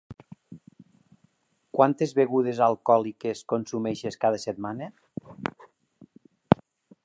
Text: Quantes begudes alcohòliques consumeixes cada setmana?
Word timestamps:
Quantes 1.79 2.15
begudes 2.21 2.63
alcohòliques 2.69 3.45
consumeixes 3.53 4.19
cada 4.27 4.43
setmana? 4.47 4.89